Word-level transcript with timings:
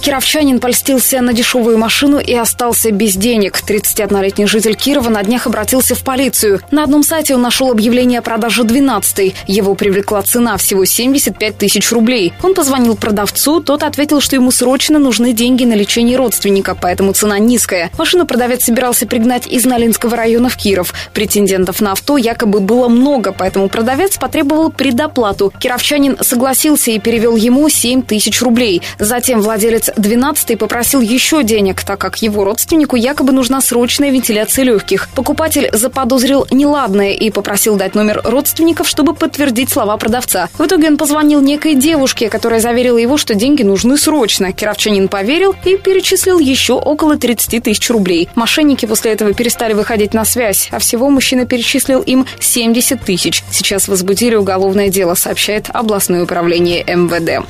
Кировчанин 0.00 0.60
польстился 0.60 1.20
на 1.20 1.32
дешевую 1.32 1.76
машину 1.76 2.18
и 2.18 2.34
остался 2.34 2.90
без 2.90 3.16
денег. 3.16 3.60
31-летний 3.66 4.46
житель 4.46 4.74
Кирова 4.74 5.10
на 5.10 5.22
днях 5.22 5.46
обратился 5.46 5.94
в 5.94 6.02
полицию. 6.02 6.60
На 6.70 6.84
одном 6.84 7.02
сайте 7.02 7.34
он 7.34 7.42
нашел 7.42 7.70
объявление 7.70 8.20
о 8.20 8.22
продаже 8.22 8.62
12-й. 8.62 9.34
Его 9.46 9.74
привлекла 9.74 10.22
цена 10.22 10.56
всего 10.56 10.84
75 10.84 11.58
тысяч 11.58 11.90
рублей. 11.92 12.32
Он 12.42 12.54
позвонил 12.54 12.96
продавцу, 12.96 13.60
тот 13.60 13.82
ответил, 13.82 14.20
что 14.20 14.36
ему 14.36 14.50
срочно 14.50 14.98
нужны 14.98 15.32
деньги 15.32 15.64
на 15.64 15.74
лечение 15.74 16.16
родственника, 16.16 16.76
поэтому 16.80 17.12
цена 17.12 17.38
низкая. 17.38 17.90
Машину 17.98 18.24
продавец 18.24 18.64
собирался 18.64 19.06
пригнать 19.06 19.46
из 19.46 19.64
Налинского 19.64 20.16
района 20.16 20.48
в 20.48 20.56
Киров. 20.56 20.94
Претендентов 21.12 21.80
на 21.80 21.92
авто 21.92 22.16
якобы 22.16 22.60
было 22.60 22.88
много, 22.88 23.32
поэтому 23.32 23.68
продавец 23.68 24.16
потребовал 24.16 24.70
предоплату. 24.70 25.52
Кировчанин 25.60 26.16
согласился 26.20 26.92
и 26.92 26.98
перевел 26.98 27.36
ему 27.36 27.68
7 27.68 28.02
тысяч 28.02 28.40
рублей. 28.40 28.82
Затем 28.98 29.40
владелец 29.40 29.87
12 29.96 30.58
попросил 30.58 31.00
еще 31.00 31.42
денег, 31.42 31.82
так 31.82 31.98
как 31.98 32.22
его 32.22 32.44
родственнику 32.44 32.96
якобы 32.96 33.32
нужна 33.32 33.60
срочная 33.60 34.10
вентиляция 34.10 34.64
легких. 34.64 35.08
Покупатель 35.14 35.70
заподозрил 35.72 36.46
неладное 36.50 37.12
и 37.12 37.30
попросил 37.30 37.76
дать 37.76 37.94
номер 37.94 38.20
родственников, 38.24 38.88
чтобы 38.88 39.14
подтвердить 39.14 39.70
слова 39.70 39.96
продавца. 39.96 40.48
В 40.58 40.64
итоге 40.64 40.88
он 40.88 40.96
позвонил 40.96 41.40
некой 41.40 41.74
девушке, 41.74 42.28
которая 42.28 42.60
заверила 42.60 42.98
его, 42.98 43.16
что 43.16 43.34
деньги 43.34 43.62
нужны 43.62 43.96
срочно. 43.96 44.52
Кировчанин 44.52 45.08
поверил 45.08 45.54
и 45.64 45.76
перечислил 45.76 46.38
еще 46.38 46.74
около 46.74 47.16
30 47.16 47.62
тысяч 47.62 47.90
рублей. 47.90 48.28
Мошенники 48.34 48.86
после 48.86 49.12
этого 49.12 49.32
перестали 49.32 49.72
выходить 49.72 50.14
на 50.14 50.24
связь, 50.24 50.68
а 50.70 50.78
всего 50.78 51.10
мужчина 51.10 51.46
перечислил 51.46 52.00
им 52.00 52.26
70 52.40 53.00
тысяч. 53.02 53.44
Сейчас 53.50 53.88
возбудили 53.88 54.34
уголовное 54.34 54.88
дело, 54.88 55.14
сообщает 55.14 55.68
областное 55.72 56.22
управление 56.22 56.84
МВД. 56.84 57.46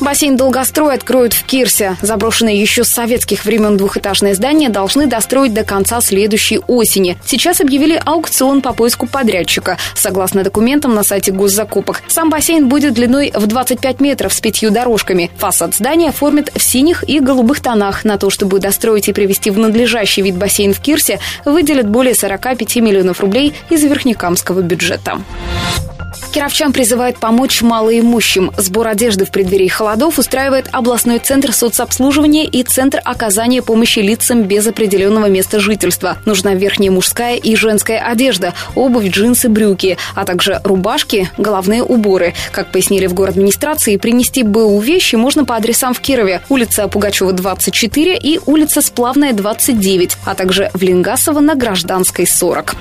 Бассейн 0.00 0.36
«Долгострой» 0.36 0.94
откроют 0.94 1.32
в 1.32 1.44
Кирсе. 1.44 1.96
Заброшенное 2.02 2.54
еще 2.54 2.84
с 2.84 2.88
советских 2.88 3.44
времен 3.44 3.76
двухэтажное 3.76 4.34
здание 4.34 4.68
должны 4.68 5.06
достроить 5.06 5.54
до 5.54 5.64
конца 5.64 6.00
следующей 6.00 6.58
осени. 6.66 7.18
Сейчас 7.24 7.60
объявили 7.60 8.00
аукцион 8.04 8.60
по 8.60 8.72
поиску 8.72 9.06
подрядчика. 9.06 9.78
Согласно 9.94 10.44
документам 10.44 10.94
на 10.94 11.02
сайте 11.02 11.32
госзакупок, 11.32 12.02
сам 12.08 12.30
бассейн 12.30 12.68
будет 12.68 12.94
длиной 12.94 13.32
в 13.34 13.46
25 13.46 14.00
метров 14.00 14.32
с 14.32 14.40
пятью 14.40 14.70
дорожками. 14.70 15.30
Фасад 15.38 15.74
здания 15.74 16.10
оформят 16.10 16.50
в 16.54 16.62
синих 16.62 17.02
и 17.08 17.18
голубых 17.20 17.60
тонах. 17.60 18.04
На 18.04 18.18
то, 18.18 18.30
чтобы 18.30 18.60
достроить 18.60 19.08
и 19.08 19.12
привести 19.12 19.50
в 19.50 19.58
надлежащий 19.58 20.22
вид 20.22 20.36
бассейн 20.36 20.74
в 20.74 20.80
Кирсе, 20.80 21.18
выделят 21.44 21.88
более 21.88 22.14
45 22.14 22.76
миллионов 22.76 23.20
рублей 23.20 23.54
из 23.70 23.82
верхнекамского 23.82 24.60
бюджета. 24.60 25.20
Кировчан 26.36 26.74
призывает 26.74 27.16
помочь 27.16 27.62
малоимущим. 27.62 28.52
Сбор 28.58 28.88
одежды 28.88 29.24
в 29.24 29.30
преддверии 29.30 29.68
холодов 29.68 30.18
устраивает 30.18 30.68
областной 30.70 31.18
центр 31.18 31.50
соцобслуживания 31.50 32.44
и 32.44 32.62
центр 32.62 33.00
оказания 33.02 33.62
помощи 33.62 34.00
лицам 34.00 34.42
без 34.42 34.66
определенного 34.66 35.30
места 35.30 35.60
жительства. 35.60 36.18
Нужна 36.26 36.52
верхняя 36.52 36.90
мужская 36.90 37.36
и 37.36 37.56
женская 37.56 38.00
одежда, 38.00 38.52
обувь, 38.74 39.08
джинсы, 39.08 39.48
брюки, 39.48 39.96
а 40.14 40.26
также 40.26 40.60
рубашки, 40.62 41.30
головные 41.38 41.82
уборы. 41.82 42.34
Как 42.52 42.70
пояснили 42.70 43.06
в 43.06 43.14
город 43.14 43.36
администрации, 43.36 43.96
принести 43.96 44.42
БУ 44.42 44.78
вещи 44.80 45.16
можно 45.16 45.46
по 45.46 45.56
адресам 45.56 45.94
в 45.94 46.00
Кирове. 46.00 46.42
Улица 46.50 46.86
Пугачева, 46.86 47.32
24 47.32 48.14
и 48.14 48.40
улица 48.44 48.82
Сплавная, 48.82 49.32
29, 49.32 50.18
а 50.26 50.34
также 50.34 50.70
в 50.74 50.82
Ленгасово 50.82 51.40
на 51.40 51.54
Гражданской, 51.54 52.26
40. 52.26 52.76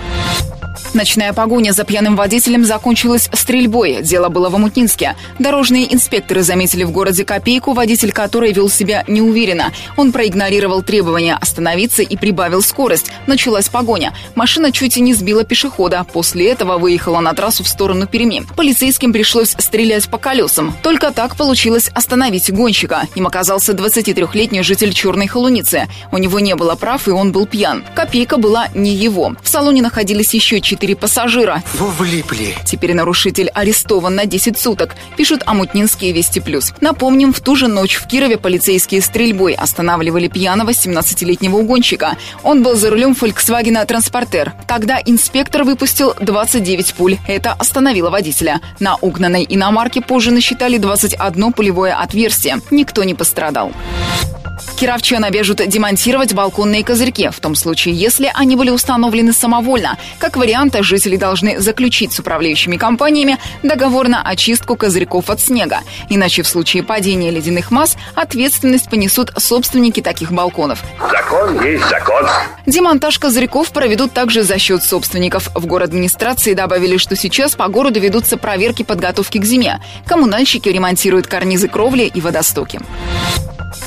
Ночная 0.95 1.33
погоня 1.33 1.73
за 1.73 1.83
пьяным 1.83 2.15
водителем 2.15 2.63
закончилась 2.63 3.29
стрельбой. 3.33 4.01
Дело 4.01 4.29
было 4.29 4.49
в 4.49 4.55
Амутнинске. 4.55 5.17
Дорожные 5.39 5.93
инспекторы 5.93 6.41
заметили 6.41 6.85
в 6.85 6.91
городе 6.91 7.25
копейку, 7.25 7.73
водитель 7.73 8.13
которой 8.13 8.53
вел 8.53 8.69
себя 8.69 9.03
неуверенно. 9.05 9.73
Он 9.97 10.13
проигнорировал 10.13 10.83
требования 10.83 11.35
остановиться 11.35 12.01
и 12.01 12.15
прибавил 12.15 12.61
скорость. 12.61 13.11
Началась 13.27 13.67
погоня. 13.67 14.13
Машина 14.35 14.71
чуть 14.71 14.95
и 14.95 15.01
не 15.01 15.13
сбила 15.13 15.43
пешехода. 15.43 16.05
После 16.13 16.49
этого 16.49 16.77
выехала 16.77 17.19
на 17.19 17.33
трассу 17.33 17.65
в 17.65 17.67
сторону 17.67 18.07
Перми. 18.07 18.43
Полицейским 18.55 19.11
пришлось 19.11 19.49
стрелять 19.49 20.07
по 20.07 20.17
колесам. 20.17 20.77
Только 20.81 21.11
так 21.11 21.35
получилось 21.35 21.89
остановить 21.93 22.49
гонщика. 22.53 23.09
Им 23.15 23.27
оказался 23.27 23.73
23-летний 23.73 24.61
житель 24.63 24.93
Черной 24.93 25.27
Холуницы. 25.27 25.89
У 26.13 26.17
него 26.19 26.39
не 26.39 26.55
было 26.55 26.75
прав, 26.75 27.09
и 27.09 27.11
он 27.11 27.33
был 27.33 27.47
пьян. 27.47 27.83
Копейка 27.95 28.37
была 28.37 28.69
не 28.73 28.95
его. 28.95 29.35
В 29.43 29.49
салоне 29.49 29.81
находились 29.81 30.33
еще 30.33 30.61
четыре 30.61 30.84
пассажира. 30.93 31.63
Во 31.73 31.87
влипли. 31.87 32.55
Теперь 32.65 32.93
нарушитель 32.93 33.49
арестован 33.49 34.15
на 34.15 34.25
10 34.25 34.57
суток, 34.57 34.95
пишут 35.17 35.43
Амутнинские 35.45 36.11
Вести 36.11 36.39
Плюс. 36.39 36.73
Напомним, 36.81 37.33
в 37.33 37.39
ту 37.39 37.55
же 37.55 37.67
ночь 37.67 37.95
в 37.95 38.07
Кирове 38.07 38.37
полицейские 38.37 39.01
стрельбой 39.01 39.53
останавливали 39.53 40.27
пьяного 40.27 40.69
17-летнего 40.69 41.57
угонщика. 41.57 42.17
Он 42.43 42.63
был 42.63 42.75
за 42.75 42.89
рулем 42.89 43.13
Volkswagen 43.19 43.85
Транспортер. 43.85 44.53
Тогда 44.67 44.99
инспектор 45.03 45.63
выпустил 45.63 46.13
29 46.19 46.93
пуль. 46.93 47.17
Это 47.27 47.53
остановило 47.53 48.09
водителя. 48.09 48.61
На 48.79 48.95
угнанной 48.95 49.45
иномарке 49.47 50.01
позже 50.01 50.31
насчитали 50.31 50.77
21 50.77 51.53
пулевое 51.53 51.93
отверстие. 51.93 52.59
Никто 52.71 53.03
не 53.03 53.13
пострадал. 53.13 53.71
Кировчан 54.75 55.23
обяжут 55.23 55.65
демонтировать 55.65 56.33
балконные 56.33 56.83
козырьки, 56.83 57.29
в 57.29 57.39
том 57.39 57.55
случае, 57.55 57.95
если 57.95 58.29
они 58.33 58.57
были 58.57 58.71
установлены 58.71 59.31
самовольно. 59.31 59.97
Как 60.19 60.35
вариант, 60.35 60.75
жители 60.81 61.15
должны 61.15 61.61
заключить 61.61 62.11
с 62.11 62.19
управляющими 62.19 62.75
компаниями 62.75 63.37
договор 63.63 64.09
на 64.09 64.21
очистку 64.21 64.75
козырьков 64.75 65.29
от 65.29 65.39
снега. 65.39 65.79
Иначе 66.09 66.41
в 66.41 66.47
случае 66.47 66.83
падения 66.83 67.31
ледяных 67.31 67.71
масс 67.71 67.95
ответственность 68.15 68.89
понесут 68.89 69.31
собственники 69.37 70.01
таких 70.01 70.33
балконов. 70.33 70.83
Закон 70.99 71.63
есть 71.65 71.87
закон. 71.87 72.25
Демонтаж 72.65 73.17
козырьков 73.17 73.71
проведут 73.71 74.11
также 74.11 74.43
за 74.43 74.59
счет 74.59 74.83
собственников. 74.83 75.49
В 75.55 75.65
город 75.65 75.89
администрации 75.89 76.53
добавили, 76.53 76.97
что 76.97 77.15
сейчас 77.15 77.55
по 77.55 77.69
городу 77.69 78.01
ведутся 78.01 78.35
проверки 78.35 78.83
подготовки 78.83 79.37
к 79.37 79.45
зиме. 79.45 79.79
Коммунальщики 80.05 80.67
ремонтируют 80.67 81.27
карнизы 81.27 81.69
кровли 81.69 82.03
и 82.13 82.19
водостоки. 82.19 82.81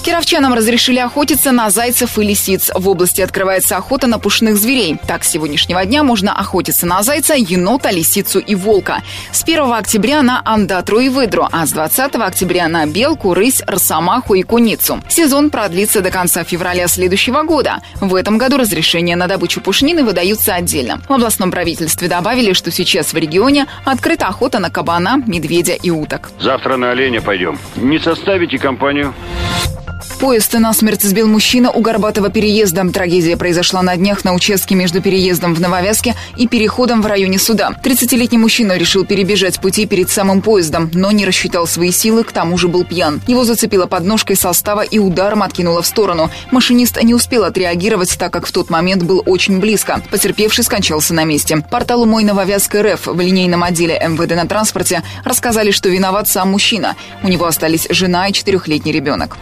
Кировчанам 0.08 0.54
разрешили 0.54 0.98
охотиться 1.00 1.52
на 1.52 1.68
зайцев 1.68 2.18
и 2.18 2.22
лисиц. 2.22 2.70
В 2.74 2.88
области 2.88 3.20
открывается 3.20 3.76
охота 3.76 4.06
на 4.06 4.18
пушных 4.18 4.56
зверей. 4.56 4.96
Так, 5.06 5.22
с 5.22 5.28
сегодняшнего 5.28 5.84
дня 5.84 6.02
можно 6.02 6.32
охотиться 6.32 6.86
на 6.86 7.02
зайца, 7.02 7.34
енота, 7.34 7.90
лисицу 7.90 8.38
и 8.38 8.54
волка. 8.54 9.02
С 9.32 9.42
1 9.42 9.70
октября 9.70 10.22
на 10.22 10.40
андатру 10.46 11.00
и 11.00 11.10
выдру, 11.10 11.46
а 11.52 11.66
с 11.66 11.72
20 11.72 12.14
октября 12.14 12.68
на 12.68 12.86
белку, 12.86 13.34
рысь, 13.34 13.62
росомаху 13.66 14.32
и 14.32 14.42
куницу. 14.44 15.02
Сезон 15.10 15.50
продлится 15.50 16.00
до 16.00 16.10
конца 16.10 16.42
февраля 16.42 16.88
следующего 16.88 17.42
года. 17.42 17.82
В 18.00 18.14
этом 18.14 18.38
году 18.38 18.56
разрешения 18.56 19.14
на 19.14 19.26
добычу 19.26 19.60
пушнины 19.60 20.04
выдаются 20.04 20.54
отдельно. 20.54 21.02
В 21.06 21.12
областном 21.12 21.50
правительстве 21.50 22.08
добавили, 22.08 22.54
что 22.54 22.70
сейчас 22.70 23.12
в 23.12 23.16
регионе 23.18 23.66
открыта 23.84 24.28
охота 24.28 24.58
на 24.58 24.70
кабана, 24.70 25.22
медведя 25.26 25.74
и 25.74 25.90
уток. 25.90 26.30
Завтра 26.40 26.78
на 26.78 26.92
оленя 26.92 27.20
пойдем. 27.20 27.58
Не 27.76 27.98
составите 27.98 28.58
компанию? 28.58 29.12
Поезд 30.20 30.52
насмерть 30.54 31.02
сбил 31.02 31.28
мужчина 31.28 31.70
у 31.70 31.80
Горбатого 31.80 32.28
переезда. 32.28 32.84
Трагедия 32.90 33.36
произошла 33.36 33.82
на 33.82 33.96
днях 33.96 34.24
на 34.24 34.34
участке 34.34 34.74
между 34.74 35.00
переездом 35.00 35.54
в 35.54 35.60
Нововязке 35.60 36.16
и 36.36 36.48
переходом 36.48 37.02
в 37.02 37.06
районе 37.06 37.38
суда. 37.38 37.70
30-летний 37.84 38.38
мужчина 38.38 38.76
решил 38.76 39.06
перебежать 39.06 39.60
пути 39.60 39.86
перед 39.86 40.10
самым 40.10 40.42
поездом, 40.42 40.90
но 40.92 41.12
не 41.12 41.24
рассчитал 41.24 41.68
свои 41.68 41.92
силы, 41.92 42.24
к 42.24 42.32
тому 42.32 42.58
же 42.58 42.66
был 42.66 42.84
пьян. 42.84 43.20
Его 43.28 43.44
зацепило 43.44 43.86
подножкой 43.86 44.34
состава 44.34 44.80
и 44.80 44.98
ударом 44.98 45.44
откинуло 45.44 45.82
в 45.82 45.86
сторону. 45.86 46.30
Машинист 46.50 47.00
не 47.00 47.14
успел 47.14 47.44
отреагировать, 47.44 48.18
так 48.18 48.32
как 48.32 48.46
в 48.46 48.50
тот 48.50 48.70
момент 48.70 49.04
был 49.04 49.22
очень 49.24 49.60
близко. 49.60 50.02
Потерпевший 50.10 50.64
скончался 50.64 51.14
на 51.14 51.22
месте. 51.22 51.62
Порталу 51.70 52.06
«Мой 52.06 52.24
Нововязк 52.24 52.74
РФ» 52.74 53.06
в 53.06 53.20
линейном 53.20 53.62
отделе 53.62 53.96
МВД 54.04 54.34
на 54.34 54.46
транспорте 54.46 55.04
рассказали, 55.22 55.70
что 55.70 55.88
виноват 55.88 56.26
сам 56.26 56.50
мужчина. 56.50 56.96
У 57.22 57.28
него 57.28 57.46
остались 57.46 57.86
жена 57.90 58.26
и 58.26 58.32
четырехлетний 58.32 58.90
ребенок. 58.90 59.36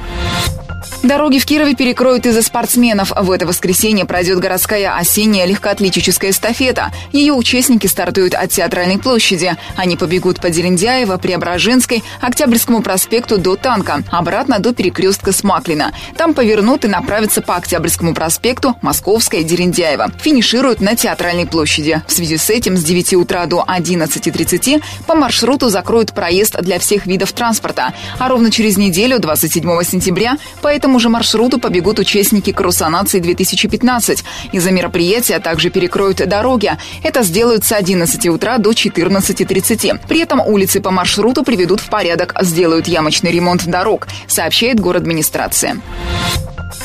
Дороги 1.06 1.38
в 1.38 1.46
Кирове 1.46 1.74
перекроют 1.74 2.26
из-за 2.26 2.42
спортсменов. 2.42 3.12
В 3.14 3.30
это 3.30 3.46
воскресенье 3.46 4.04
пройдет 4.06 4.40
городская 4.40 4.96
осенняя 4.96 5.46
легкоатлетическая 5.46 6.30
эстафета. 6.30 6.92
Ее 7.12 7.32
участники 7.32 7.86
стартуют 7.86 8.34
от 8.34 8.50
Театральной 8.50 8.98
площади. 8.98 9.56
Они 9.76 9.96
побегут 9.96 10.40
по 10.40 10.50
Дерендяево, 10.50 11.16
Преображенской, 11.18 12.02
Октябрьскому 12.20 12.82
проспекту 12.82 13.38
до 13.38 13.54
Танка, 13.54 14.02
обратно 14.10 14.58
до 14.58 14.74
перекрестка 14.74 15.30
Смаклина. 15.32 15.92
Там 16.16 16.34
повернут 16.34 16.84
и 16.84 16.88
направятся 16.88 17.40
по 17.40 17.54
Октябрьскому 17.54 18.12
проспекту, 18.12 18.74
Московская, 18.82 19.44
Дерендяево. 19.44 20.10
Финишируют 20.20 20.80
на 20.80 20.96
Театральной 20.96 21.46
площади. 21.46 22.02
В 22.08 22.12
связи 22.12 22.36
с 22.36 22.50
этим 22.50 22.76
с 22.76 22.82
9 22.82 23.14
утра 23.14 23.46
до 23.46 23.64
11.30 23.68 24.82
по 25.06 25.14
маршруту 25.14 25.68
закроют 25.68 26.12
проезд 26.12 26.60
для 26.62 26.80
всех 26.80 27.06
видов 27.06 27.32
транспорта. 27.32 27.92
А 28.18 28.28
ровно 28.28 28.50
через 28.50 28.76
неделю, 28.76 29.20
27 29.20 29.82
сентября, 29.84 30.36
по 30.66 30.68
этому 30.68 30.98
же 30.98 31.08
маршруту 31.08 31.60
побегут 31.60 32.00
участники 32.00 32.50
Кросса 32.50 32.88
нации-2015. 32.88 34.24
Из-за 34.50 34.72
мероприятия 34.72 35.38
также 35.38 35.70
перекроют 35.70 36.16
дороги. 36.16 36.72
Это 37.04 37.22
сделают 37.22 37.64
с 37.64 37.70
11 37.70 38.26
утра 38.26 38.58
до 38.58 38.72
14.30. 38.72 40.00
При 40.08 40.18
этом 40.18 40.40
улицы 40.40 40.80
по 40.80 40.90
маршруту 40.90 41.44
приведут 41.44 41.78
в 41.78 41.88
порядок, 41.88 42.34
сделают 42.40 42.88
ямочный 42.88 43.30
ремонт 43.30 43.64
дорог, 43.64 44.08
сообщает 44.26 44.80
город 44.80 45.02
администрация. 45.02 45.80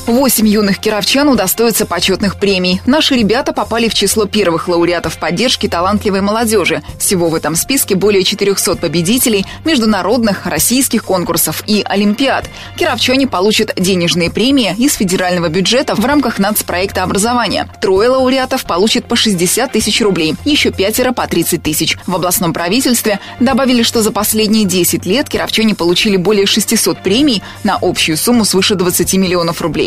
Восемь 0.07 0.47
юных 0.47 0.79
кировчан 0.79 1.29
удостоятся 1.29 1.85
почетных 1.85 2.37
премий. 2.37 2.81
Наши 2.85 3.15
ребята 3.15 3.53
попали 3.53 3.87
в 3.87 3.93
число 3.93 4.25
первых 4.25 4.67
лауреатов 4.67 5.17
поддержки 5.17 5.67
талантливой 5.67 6.21
молодежи. 6.21 6.81
Всего 6.99 7.29
в 7.29 7.35
этом 7.35 7.55
списке 7.55 7.95
более 7.95 8.23
400 8.23 8.77
победителей 8.77 9.45
международных, 9.63 10.45
российских 10.45 11.05
конкурсов 11.05 11.63
и 11.67 11.83
олимпиад. 11.87 12.49
Кировчане 12.77 13.27
получат 13.27 13.73
денежные 13.77 14.31
премии 14.31 14.75
из 14.77 14.95
федерального 14.95 15.49
бюджета 15.49 15.95
в 15.95 16.03
рамках 16.05 16.39
нацпроекта 16.39 17.03
образования. 17.03 17.69
Трое 17.79 18.09
лауреатов 18.09 18.65
получат 18.65 19.05
по 19.05 19.15
60 19.15 19.71
тысяч 19.71 20.01
рублей, 20.01 20.35
еще 20.45 20.71
пятеро 20.71 21.11
по 21.11 21.27
30 21.27 21.61
тысяч. 21.61 21.97
В 22.07 22.15
областном 22.15 22.53
правительстве 22.53 23.19
добавили, 23.39 23.83
что 23.83 24.01
за 24.01 24.11
последние 24.11 24.65
10 24.65 25.05
лет 25.05 25.29
кировчане 25.29 25.75
получили 25.75 26.17
более 26.17 26.45
600 26.45 27.01
премий 27.03 27.43
на 27.63 27.77
общую 27.81 28.17
сумму 28.17 28.45
свыше 28.45 28.75
20 28.75 29.13
миллионов 29.13 29.61
рублей. 29.61 29.80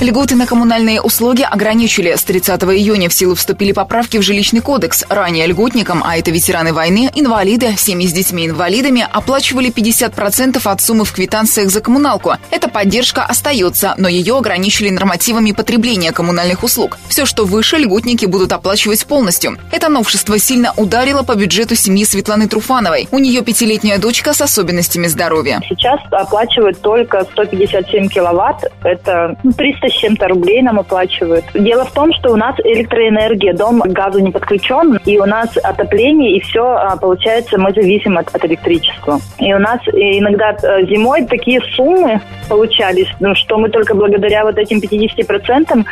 Льготы 0.00 0.34
на 0.36 0.46
коммунальные 0.46 1.00
услуги 1.00 1.42
ограничили. 1.42 2.14
С 2.14 2.22
30 2.22 2.62
июня 2.64 3.08
в 3.08 3.14
силу 3.14 3.34
вступили 3.34 3.72
поправки 3.72 4.18
в 4.18 4.22
жилищный 4.22 4.60
кодекс. 4.60 5.04
Ранее 5.08 5.46
льготникам, 5.46 6.02
а 6.04 6.18
это 6.18 6.30
ветераны 6.30 6.74
войны, 6.74 7.10
инвалиды, 7.14 7.74
семьи 7.78 8.06
с 8.06 8.12
детьми-инвалидами, 8.12 9.06
оплачивали 9.10 9.70
50% 9.72 10.60
от 10.62 10.80
суммы 10.82 11.04
в 11.06 11.12
квитанциях 11.12 11.70
за 11.70 11.80
коммуналку. 11.80 12.32
Эта 12.50 12.68
поддержка 12.68 13.24
остается, 13.24 13.94
но 13.96 14.06
ее 14.08 14.36
ограничили 14.36 14.90
нормативами 14.90 15.52
потребления 15.52 16.12
коммунальных 16.12 16.62
услуг. 16.62 16.98
Все, 17.08 17.24
что 17.24 17.46
выше, 17.46 17.78
льготники 17.78 18.26
будут 18.26 18.52
оплачивать 18.52 19.06
полностью. 19.06 19.56
Это 19.72 19.88
новшество 19.88 20.38
сильно 20.38 20.74
ударило 20.76 21.22
по 21.22 21.34
бюджету 21.34 21.74
семьи 21.74 22.04
Светланы 22.04 22.48
Труфановой. 22.48 23.08
У 23.10 23.18
нее 23.18 23.42
пятилетняя 23.42 23.98
дочка 23.98 24.34
с 24.34 24.42
особенностями 24.42 25.06
здоровья. 25.06 25.62
Сейчас 25.68 26.00
оплачивают 26.10 26.80
только 26.82 27.24
157 27.32 28.08
киловатт. 28.08 28.64
Это 28.82 29.15
300 29.56 29.88
с 29.88 29.92
чем-то 29.92 30.28
рублей 30.28 30.62
нам 30.62 30.78
оплачивают. 30.78 31.44
Дело 31.54 31.84
в 31.84 31.92
том, 31.92 32.12
что 32.12 32.32
у 32.32 32.36
нас 32.36 32.54
электроэнергия, 32.62 33.54
дом 33.54 33.80
к 33.80 33.88
газу 33.88 34.20
не 34.20 34.30
подключен, 34.30 34.98
и 35.04 35.18
у 35.18 35.24
нас 35.24 35.56
отопление, 35.56 36.36
и 36.36 36.40
все, 36.40 36.64
а, 36.64 36.96
получается, 36.96 37.58
мы 37.58 37.72
зависим 37.72 38.18
от, 38.18 38.34
от 38.34 38.44
электричества. 38.44 39.18
И 39.38 39.52
у 39.52 39.58
нас 39.58 39.80
иногда 39.92 40.56
э, 40.62 40.86
зимой 40.86 41.24
такие 41.24 41.60
суммы 41.74 42.20
получались, 42.48 43.08
ну, 43.20 43.34
что 43.34 43.58
мы 43.58 43.68
только 43.68 43.94
благодаря 43.94 44.44
вот 44.44 44.58
этим 44.58 44.78
50% 44.78 45.84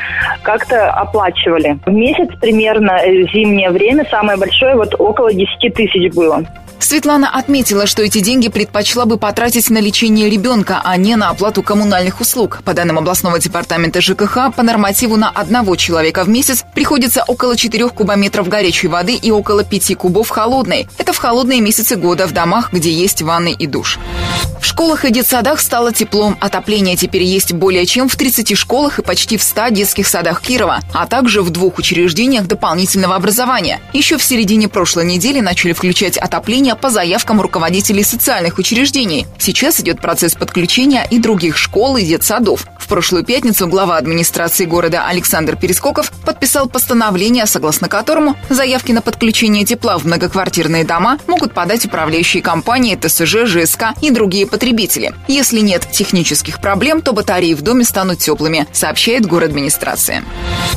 как-то 0.43 0.91
оплачивали. 0.91 1.79
В 1.85 1.93
месяц 1.93 2.29
примерно 2.41 2.99
э, 3.03 3.27
зимнее 3.33 3.71
время 3.71 4.07
самое 4.11 4.39
большое 4.39 4.75
вот 4.77 4.95
около 4.99 5.33
10 5.33 5.75
тысяч 5.75 6.15
было. 6.15 6.45
Светлана 6.79 7.31
отметила, 7.31 7.87
что 7.87 8.03
эти 8.03 8.21
деньги 8.21 8.49
предпочла 8.49 9.05
бы 9.05 9.17
потратить 9.17 9.71
на 9.71 9.79
лечение 9.79 10.29
ребенка, 10.29 10.81
а 10.85 10.97
не 10.97 11.17
на 11.17 11.31
оплату 11.31 11.63
коммунальных 11.63 12.21
услуг. 12.21 12.61
По 12.65 12.75
данным 12.75 12.99
областного 12.99 13.39
департамента 13.39 14.01
ЖКХ, 14.01 14.55
по 14.55 14.63
нормативу 14.63 15.17
на 15.17 15.31
одного 15.31 15.77
человека 15.77 16.25
в 16.25 16.29
месяц 16.29 16.65
приходится 16.75 17.25
около 17.27 17.57
4 17.57 17.89
кубометров 17.89 18.49
горячей 18.49 18.89
воды 18.89 19.15
и 19.15 19.31
около 19.31 19.65
5 19.65 19.97
кубов 19.97 20.29
холодной. 20.29 20.89
Это 20.99 21.13
в 21.13 21.19
холодные 21.19 21.61
месяцы 21.61 21.97
года 21.97 22.27
в 22.27 22.33
домах, 22.33 22.73
где 22.73 22.93
есть 22.93 23.23
ванны 23.23 23.53
и 23.53 23.67
душ. 23.67 23.99
В 24.65 24.67
школах 24.67 25.05
и 25.05 25.13
детсадах 25.13 25.61
стало 25.61 25.93
теплом. 25.93 26.39
Отопление 26.41 26.97
теперь 26.97 27.23
есть 27.23 27.53
более 27.53 27.85
чем 27.85 28.09
в 28.09 28.17
30 28.17 28.57
школах 28.57 28.99
и 28.99 29.03
почти 29.03 29.37
в 29.37 29.43
100 29.43 29.69
детских 29.69 30.07
садах 30.07 30.41
Кирова, 30.41 30.81
а 30.95 31.07
также 31.07 31.43
в 31.43 31.51
двух 31.51 31.77
учреждениях 31.77 32.47
дополнительного 32.47 33.15
образования. 33.15 33.81
Еще 33.93 34.17
в 34.17 34.25
середине 34.25 34.69
прошлой 34.69 35.05
недели 35.05 35.41
начали 35.41 35.75
включать 35.75 36.17
отопление 36.17 36.64
по 36.75 36.91
заявкам 36.91 37.41
руководителей 37.41 38.03
социальных 38.03 38.59
учреждений. 38.59 39.27
Сейчас 39.39 39.81
идет 39.81 40.01
процесс 40.01 40.35
подключения 40.35 41.07
и 41.11 41.19
других 41.19 41.57
школ 41.57 41.97
и 41.97 42.05
детсадов. 42.05 42.67
В 42.79 42.87
прошлую 42.87 43.25
пятницу 43.25 43.67
глава 43.67 43.97
администрации 43.97 44.67
города 44.67 45.07
Александр 45.07 45.57
Перескоков 45.57 46.13
подписал 46.25 46.69
постановление, 46.69 47.47
согласно 47.47 47.89
которому 47.89 48.37
заявки 48.51 48.93
на 48.93 49.01
подключение 49.01 49.65
тепла 49.65 49.97
в 49.97 50.05
многоквартирные 50.05 50.85
дома 50.85 51.19
могут 51.27 51.55
подать 51.55 51.87
управляющие 51.87 52.43
компании, 52.43 52.97
ТСЖ, 52.97 53.47
ЖСК 53.47 53.95
и 54.03 54.11
другие 54.11 54.47
потребители. 54.47 55.15
Если 55.29 55.61
нет 55.61 55.89
технических 55.91 56.61
проблем, 56.61 57.01
то 57.01 57.13
батареи 57.13 57.55
в 57.55 57.63
доме 57.63 57.85
станут 57.85 58.19
теплыми, 58.19 58.67
сообщает 58.73 59.27
город 59.27 59.55
администрация. 59.55 60.25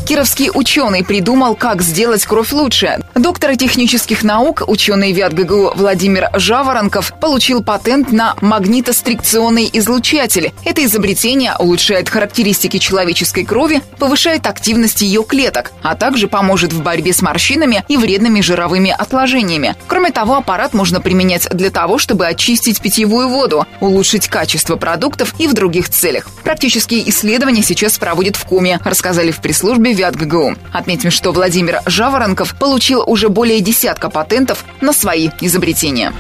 Кировский 0.06 0.52
ученый 0.54 1.04
придумал, 1.04 1.56
как 1.56 1.82
сделать 1.82 2.26
кровь 2.26 2.52
лучше. 2.52 3.00
Доктор 3.16 3.58
технических 3.58 4.24
наук, 4.24 4.64
ученый 4.68 5.12
ВИАТ 5.12 5.34
ГГУ 5.34 5.74
Владимир 5.78 6.32
Жаворонков 6.34 7.14
получил 7.20 7.64
патент 7.64 8.12
на 8.12 8.36
магнитострикционный 8.42 9.70
излучатель. 9.74 10.52
Это 10.66 10.84
изобретение 10.84 11.54
улучшает 11.60 12.10
характеристики 12.10 12.80
человеческой 12.80 13.44
крови, 13.44 13.84
повышает 14.00 14.48
активность 14.48 15.02
ее 15.02 15.24
клеток, 15.24 15.72
а 15.84 15.96
также 15.96 16.28
поможет 16.28 16.74
в 16.74 16.82
борьбе 16.82 17.14
с 17.14 17.22
морщинами 17.22 17.86
и 17.88 17.96
вредными 17.98 18.42
жировыми 18.42 18.90
отложениями. 18.90 19.76
Кроме 19.86 20.10
того, 20.10 20.38
аппарат 20.38 20.74
можно 20.74 21.00
применять 21.00 21.48
для 21.52 21.70
того, 21.70 22.00
чтобы 22.00 22.26
очистить 22.26 22.82
питьевую 22.82 23.30
воду, 23.30 23.68
улучшить 23.80 24.28
качество 24.30 24.78
продуктов 24.78 25.36
и 25.38 25.46
в 25.46 25.54
других 25.54 25.90
целях. 25.90 26.28
Практические 26.44 27.08
исследования 27.08 27.62
сейчас 27.62 28.00
проводят 28.00 28.36
в 28.36 28.46
Коме, 28.46 28.80
рассказали 28.84 29.30
в 29.30 29.42
пресс-службе 29.42 29.94
ВИАТ 29.94 30.16
ГГУ. 30.16 30.56
Отметим, 30.74 31.12
что 31.12 31.32
Владимир 31.32 31.82
Жаворонков 31.86 32.58
получил 32.58 33.04
уже 33.06 33.30
более 33.30 33.60
десятка 33.60 34.10
патентов 34.10 34.66
на 34.82 34.92
свои 34.92 35.30
изобретения 35.40 35.67
изобретения. 35.68 36.14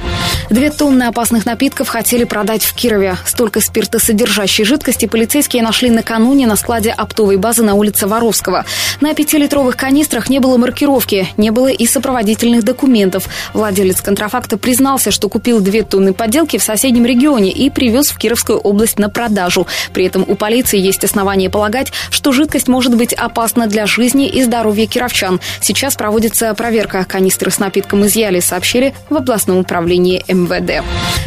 Две 0.49 0.69
тонны 0.71 1.03
опасных 1.03 1.45
напитков 1.45 1.87
хотели 1.87 2.23
продать 2.23 2.63
в 2.63 2.73
Кирове. 2.73 3.17
Столько 3.25 3.61
спиртосодержащей 3.61 4.63
жидкости 4.63 5.05
полицейские 5.05 5.63
нашли 5.63 5.89
накануне 5.89 6.47
на 6.47 6.55
складе 6.55 6.91
оптовой 6.91 7.37
базы 7.37 7.63
на 7.63 7.73
улице 7.73 8.07
Воровского. 8.07 8.65
На 9.01 9.13
пятилитровых 9.13 9.75
канистрах 9.75 10.29
не 10.29 10.39
было 10.39 10.57
маркировки, 10.57 11.27
не 11.37 11.51
было 11.51 11.67
и 11.67 11.85
сопроводительных 11.85 12.63
документов. 12.63 13.27
Владелец 13.53 14.01
контрафакта 14.01 14.57
признался, 14.57 15.11
что 15.11 15.29
купил 15.29 15.59
две 15.59 15.83
тонны 15.83 16.13
подделки 16.13 16.57
в 16.57 16.63
соседнем 16.63 17.05
регионе 17.05 17.51
и 17.51 17.69
привез 17.69 18.09
в 18.09 18.17
Кировскую 18.17 18.59
область 18.59 18.99
на 18.99 19.09
продажу. 19.09 19.67
При 19.93 20.05
этом 20.05 20.23
у 20.27 20.35
полиции 20.35 20.79
есть 20.79 21.03
основания 21.03 21.49
полагать, 21.49 21.91
что 22.09 22.31
жидкость 22.31 22.67
может 22.67 22.95
быть 22.95 23.13
опасна 23.13 23.67
для 23.67 23.85
жизни 23.85 24.27
и 24.27 24.43
здоровья 24.43 24.87
кировчан. 24.87 25.39
Сейчас 25.61 25.95
проводится 25.95 26.53
проверка. 26.53 27.05
Канистры 27.05 27.51
с 27.51 27.59
напитком 27.59 28.05
изъяли, 28.05 28.39
сообщили 28.39 28.93
в 29.09 29.15
областном 29.15 29.36
областном 29.37 29.57
управлении 29.57 30.23
МВД. 30.27 30.83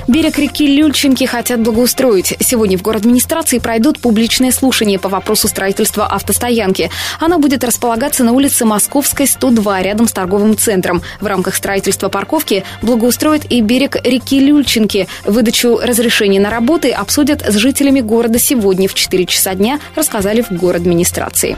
Берег 0.09 0.39
реки 0.39 0.67
Люльчинки 0.67 1.25
хотят 1.25 1.61
благоустроить. 1.61 2.35
Сегодня 2.41 2.77
в 2.77 2.83
город 2.83 3.03
администрации 3.03 3.59
пройдут 3.59 4.01
публичные 4.01 4.51
слушания 4.51 4.99
по 4.99 5.09
вопросу 5.09 5.47
строительства 5.47 6.07
автостоянки. 6.07 6.91
Она 7.21 7.39
будет 7.39 7.63
располагаться 7.63 8.25
на 8.25 8.33
улице 8.33 8.65
Московской, 8.65 9.27
102, 9.27 9.83
рядом 9.83 10.09
с 10.09 10.13
торговым 10.13 10.57
центром. 10.57 11.03
В 11.21 11.27
рамках 11.27 11.55
строительства 11.55 12.09
парковки 12.09 12.65
благоустроят 12.83 13.45
и 13.49 13.61
берег 13.61 13.97
реки 14.05 14.41
Люльчинки. 14.41 15.07
Выдачу 15.25 15.79
разрешений 15.79 16.41
на 16.41 16.51
работы 16.51 16.91
обсудят 16.91 17.43
с 17.47 17.55
жителями 17.55 18.01
города 18.01 18.39
сегодня 18.39 18.89
в 18.89 18.95
4 18.95 19.27
часа 19.27 19.55
дня, 19.55 19.79
рассказали 19.95 20.43
в 20.43 20.51
город 20.51 20.81
администрации. 20.81 21.57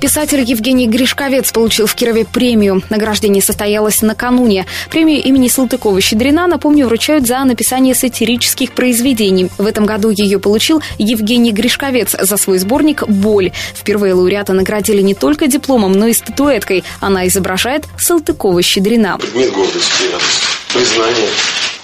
Писатель 0.00 0.42
Евгений 0.42 0.86
Гришковец 0.86 1.52
получил 1.52 1.86
в 1.86 1.94
Кирове 1.94 2.24
премию. 2.24 2.82
Награждение 2.90 3.42
состоялось 3.42 4.02
накануне. 4.02 4.66
Премию 4.90 5.22
имени 5.22 5.48
Салтыкова 5.48 5.85
Салтыкова-Щедрина, 5.86 6.48
напомню, 6.48 6.86
вручают 6.86 7.26
за 7.26 7.44
написание 7.44 7.94
сатирических 7.94 8.72
произведений. 8.72 9.48
В 9.56 9.66
этом 9.66 9.86
году 9.86 10.10
ее 10.10 10.40
получил 10.40 10.82
Евгений 10.98 11.52
Гришковец 11.52 12.16
за 12.18 12.36
свой 12.36 12.58
сборник 12.58 13.06
«Боль». 13.06 13.52
Впервые 13.74 14.14
лауреата 14.14 14.52
наградили 14.52 15.00
не 15.00 15.14
только 15.14 15.46
дипломом, 15.46 15.92
но 15.92 16.08
и 16.08 16.12
статуэткой. 16.12 16.82
Она 17.00 17.28
изображает 17.28 17.84
Салтыкова-Щедрина. 17.98 19.18
Предмет 19.18 19.52
гордости 19.52 20.04
признание. 20.72 21.28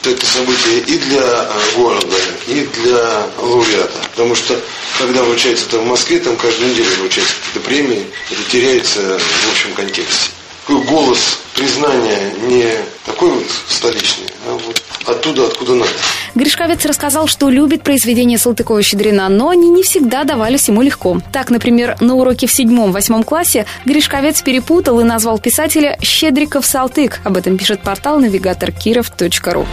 Это 0.05 0.27
событие 0.27 0.81
и 0.81 0.99
для 0.99 1.23
а, 1.23 1.61
города, 1.77 2.17
и 2.49 2.69
для 2.75 3.27
лауреата. 3.39 3.99
Потому 4.11 4.35
что, 4.35 4.61
когда 4.99 5.23
вручается 5.23 5.67
это 5.67 5.79
в 5.79 5.87
Москве, 5.87 6.19
там 6.19 6.37
каждую 6.37 6.73
неделю 6.73 6.91
вручаются 6.99 7.35
какие-то 7.37 7.69
премии, 7.69 8.07
это 8.33 8.51
теряется 8.51 9.01
в 9.01 9.53
общем 9.53 9.73
контексте 9.75 10.31
такой 10.67 10.83
голос 10.85 11.41
признания 11.55 12.33
не 12.43 12.77
такой 13.05 13.31
вот 13.31 13.47
столичный, 13.69 14.29
а 14.47 14.59
вот 14.67 14.83
оттуда, 15.07 15.47
откуда 15.47 15.75
надо. 15.75 15.91
Гришковец 16.35 16.85
рассказал, 16.87 17.27
что 17.27 17.51
любит 17.51 17.83
произведения 17.83 18.39
Салтыкова-Щедрина, 18.39 19.29
но 19.29 19.51
они 19.51 19.69
не 19.69 19.83
всегда 19.83 20.25
давались 20.25 20.69
ему 20.69 20.83
легко. 20.83 21.21
Так, 21.33 21.51
например, 21.51 21.97
на 22.01 22.15
уроке 22.15 22.47
в 22.47 22.53
седьмом-восьмом 22.53 23.23
классе 23.23 23.67
Гришковец 23.85 24.41
перепутал 24.43 25.01
и 25.01 25.05
назвал 25.05 25.39
писателя 25.39 25.99
Щедриков 26.01 26.65
Салтык. 26.65 27.21
Об 27.25 27.37
этом 27.37 27.59
пишет 27.59 27.83
портал 27.83 28.19
навигатор 28.19 28.73
киров.ру. 28.73 29.67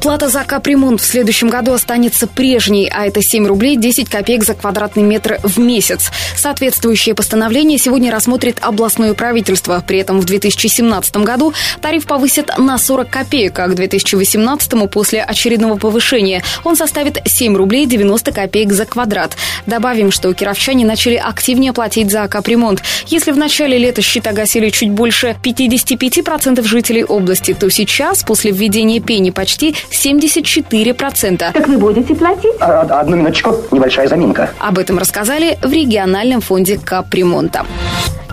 Плата 0.00 0.28
за 0.28 0.44
капремонт 0.44 1.00
в 1.00 1.04
следующем 1.04 1.48
году 1.48 1.72
останется 1.72 2.26
прежней, 2.26 2.90
а 2.92 3.06
это 3.06 3.20
7 3.20 3.46
рублей 3.46 3.76
10 3.76 4.08
копеек 4.08 4.44
за 4.44 4.54
квадратный 4.54 5.02
метр 5.02 5.38
в 5.42 5.58
месяц. 5.58 6.10
Соответствующее 6.36 7.14
постановление 7.14 7.78
сегодня 7.78 8.12
рассмотрит 8.12 8.58
областное 8.60 9.12
правительство. 9.14 9.82
При 9.86 9.98
этом 9.98 10.20
в 10.20 10.24
2017 10.24 11.16
году 11.18 11.52
тариф 11.80 12.06
повысит 12.06 12.50
на 12.56 12.78
40 12.78 13.10
копеек, 13.10 13.58
а 13.58 13.66
к 13.66 13.74
2018 13.74 14.67
после 14.88 15.22
очередного 15.22 15.76
повышения 15.76 16.42
он 16.64 16.76
составит 16.76 17.18
7 17.24 17.56
рублей 17.56 17.86
90 17.86 18.32
копеек 18.32 18.72
за 18.72 18.84
квадрат. 18.84 19.36
Добавим, 19.66 20.10
что 20.10 20.32
кировчане 20.32 20.84
начали 20.84 21.14
активнее 21.16 21.72
платить 21.72 22.10
за 22.10 22.26
капремонт. 22.28 22.82
Если 23.06 23.32
в 23.32 23.38
начале 23.38 23.78
лета 23.78 24.02
счета 24.02 24.32
гасили 24.32 24.70
чуть 24.70 24.90
больше 24.90 25.36
55% 25.42 26.62
жителей 26.66 27.04
области, 27.04 27.54
то 27.54 27.70
сейчас, 27.70 28.22
после 28.22 28.50
введения 28.50 29.00
пени, 29.00 29.30
почти 29.30 29.74
74%. 29.90 31.52
Как 31.52 31.68
вы 31.68 31.78
будете 31.78 32.14
платить? 32.14 32.54
А, 32.60 32.82
одну 32.82 33.16
минуточку, 33.16 33.56
небольшая 33.70 34.08
заминка. 34.08 34.50
Об 34.58 34.78
этом 34.78 34.98
рассказали 34.98 35.58
в 35.62 35.72
региональном 35.72 36.40
фонде 36.40 36.78
капремонта. 36.78 37.64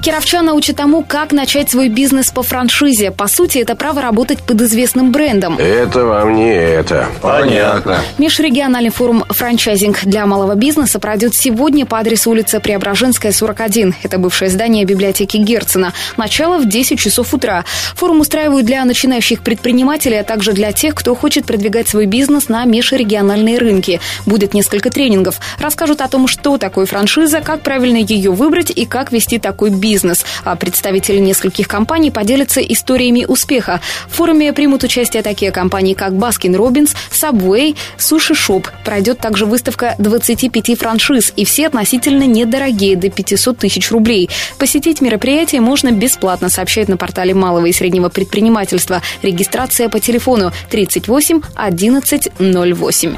Кировчана 0.05 0.53
учат 0.53 0.75
тому, 0.75 1.03
как 1.03 1.31
начать 1.31 1.71
свой 1.71 1.89
бизнес 1.89 2.29
по 2.29 2.43
франшизе. 2.43 3.09
По 3.09 3.25
сути, 3.25 3.57
это 3.57 3.75
право 3.75 4.03
работать 4.03 4.38
под 4.43 4.62
известным 4.62 5.12
брендом. 5.12 5.57
Это 5.57 6.05
вам 6.05 6.35
не 6.35 6.53
это. 6.53 7.07
Понятно. 7.24 7.97
Межрегиональный 8.19 8.91
форум 8.91 9.24
«Франчайзинг 9.27 10.05
для 10.05 10.27
малого 10.27 10.53
бизнеса» 10.53 11.00
пройдет 11.00 11.33
сегодня 11.33 11.88
по 11.88 11.97
адресу 11.97 12.29
улица 12.29 12.59
Преображенская, 12.59 13.31
41. 13.31 13.95
Это 14.03 14.19
бывшее 14.19 14.51
здание 14.51 14.85
библиотеки 14.85 15.38
Герцена. 15.38 15.91
Начало 16.17 16.59
в 16.59 16.69
10 16.69 17.00
часов 17.00 17.33
утра. 17.33 17.65
Форум 17.95 18.19
устраивают 18.19 18.67
для 18.67 18.85
начинающих 18.85 19.41
предпринимателей, 19.41 20.19
а 20.19 20.24
также 20.24 20.53
для 20.53 20.71
тех, 20.71 20.93
кто 20.93 21.15
хочет 21.15 21.47
продвигать 21.47 21.89
свой 21.89 22.05
бизнес 22.05 22.47
на 22.47 22.63
межрегиональные 22.65 23.57
рынки. 23.57 24.00
Будет 24.27 24.53
несколько 24.53 24.91
тренингов. 24.91 25.39
Расскажут 25.57 26.01
о 26.01 26.07
том, 26.07 26.27
что 26.27 26.59
такое 26.59 26.85
франшиза, 26.85 27.41
как 27.41 27.62
правильно 27.62 27.97
ее 27.97 28.29
выбрать 28.29 28.69
и 28.69 28.85
как 28.85 29.12
вести 29.12 29.39
такой 29.39 29.71
бизнес 29.71 29.94
бизнес, 29.95 30.25
а 30.43 30.57
представители 30.57 31.19
нескольких 31.19 31.69
компаний 31.69 32.11
поделятся 32.11 32.59
историями 32.59 33.23
успеха. 33.25 33.79
В 34.09 34.15
форуме 34.15 34.51
примут 34.51 34.83
участие 34.83 35.23
такие 35.23 35.51
компании, 35.51 35.93
как 35.93 36.13
Baskin 36.17 36.53
Robbins, 36.53 36.93
Subway, 37.11 37.77
Суши 37.97 38.35
Шоп. 38.35 38.67
Пройдет 38.83 39.19
также 39.19 39.45
выставка 39.45 39.95
25 39.97 40.77
франшиз, 40.77 41.31
и 41.37 41.45
все 41.45 41.67
относительно 41.67 42.23
недорогие, 42.23 42.97
до 42.97 43.09
500 43.09 43.57
тысяч 43.57 43.89
рублей. 43.89 44.29
Посетить 44.59 44.99
мероприятие 44.99 45.61
можно 45.61 45.91
бесплатно, 45.91 46.49
сообщает 46.49 46.89
на 46.89 46.97
портале 46.97 47.33
малого 47.33 47.67
и 47.67 47.71
среднего 47.71 48.09
предпринимательства. 48.09 49.01
Регистрация 49.21 49.87
по 49.87 50.01
телефону 50.01 50.51
38 50.71 51.41
11 51.55 52.31
08. 52.39 53.15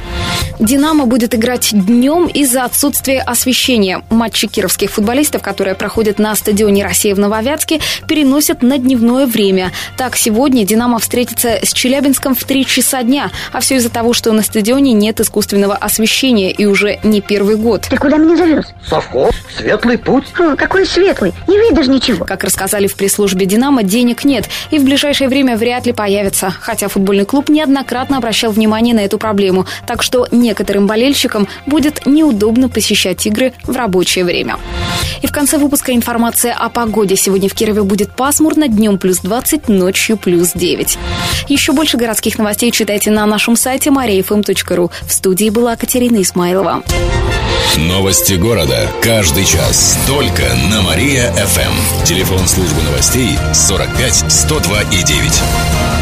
«Динамо» 0.60 1.06
будет 1.06 1.34
играть 1.34 1.70
днем 1.72 2.28
из-за 2.28 2.66
отсутствия 2.66 3.22
освещения. 3.22 4.04
Матчи 4.12 4.48
кировских 4.48 4.92
футболистов, 4.92 5.42
которые 5.42 5.74
проходят 5.76 6.20
на 6.20 6.36
стадионе 6.36 6.67
стадионе 6.68 6.84
«Россия» 6.84 7.16
в 7.16 7.20
Нововятске 7.20 7.80
переносят 8.08 8.62
на 8.62 8.78
дневное 8.78 9.26
время. 9.26 9.72
Так, 9.96 10.18
сегодня 10.18 10.66
«Динамо» 10.66 11.00
встретится 11.00 11.60
с 11.64 11.72
Челябинском 11.72 12.36
в 12.36 12.44
3 12.44 12.66
часа 12.66 13.04
дня. 13.04 13.32
А 13.54 13.62
все 13.62 13.76
из-за 13.78 13.90
того, 13.90 14.12
что 14.12 14.34
на 14.34 14.42
стадионе 14.42 14.92
нет 14.92 15.22
искусственного 15.22 15.76
освещения 15.76 16.52
и 16.52 16.66
уже 16.66 17.00
не 17.04 17.22
первый 17.22 17.56
год. 17.56 17.88
Ты 17.90 17.96
куда 17.96 18.18
меня 18.18 18.36
зовешь? 18.36 18.66
Совхоз, 18.86 19.34
светлый 19.58 19.98
путь. 19.98 20.26
О, 20.38 20.58
какой 20.58 20.86
светлый, 20.86 21.34
не 21.48 21.58
видишь 21.58 21.88
ничего. 21.88 22.26
Как 22.26 22.44
рассказали 22.44 22.88
в 22.88 22.96
пресс-службе 22.96 23.46
«Динамо», 23.46 23.84
денег 23.84 24.26
нет 24.26 24.50
и 24.72 24.78
в 24.78 24.84
ближайшее 24.84 25.30
время 25.30 25.56
вряд 25.56 25.86
ли 25.86 25.94
появится. 25.94 26.54
Хотя 26.60 26.90
футбольный 26.90 27.26
клуб 27.26 27.48
неоднократно 27.48 28.18
обращал 28.18 28.52
внимание 28.52 28.94
на 28.94 29.02
эту 29.06 29.18
проблему. 29.18 29.66
Так 29.86 30.04
что 30.04 30.28
некоторым 30.32 30.86
болельщикам 30.86 31.48
будет 31.66 32.06
неудобно 32.06 32.68
посещать 32.68 33.26
игры 33.26 33.54
в 33.64 33.76
рабочее 33.76 34.26
время. 34.26 34.58
И 35.22 35.28
в 35.28 35.32
конце 35.32 35.58
выпуска 35.58 35.94
информация 36.48 36.54
о 36.54 36.70
погоде. 36.70 37.16
Сегодня 37.16 37.50
в 37.50 37.54
Кирове 37.54 37.84
будет 37.84 38.12
пасмурно, 38.12 38.68
днем 38.68 38.98
плюс 38.98 39.20
20, 39.20 39.68
ночью 39.70 40.18
плюс 40.18 40.52
9. 40.54 40.98
Еще 41.48 41.74
больше 41.74 41.98
городских 41.98 42.38
новостей 42.38 42.72
читайте 42.72 43.12
на 43.12 43.26
нашем 43.26 43.56
сайте 43.56 43.90
mariafm.ru. 43.90 44.92
В 45.08 45.14
студии 45.14 45.50
была 45.50 45.76
Катерина 45.76 46.22
Исмайлова. 46.22 46.84
Новости 47.78 48.34
города. 48.34 48.88
Каждый 49.02 49.46
час. 49.46 49.98
Только 50.08 50.44
на 50.72 50.82
Мария-ФМ. 50.82 52.06
Телефон 52.06 52.48
службы 52.48 52.82
новостей 52.84 53.38
45 53.54 54.32
102 54.32 54.82
и 54.84 55.04
9. 55.04 55.97